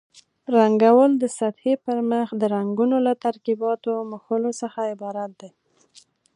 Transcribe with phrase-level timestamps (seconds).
[0.55, 5.49] رنګول د سطحې پر مخ د رنګونو له ترکیباتو مښلو څخه عبارت دي.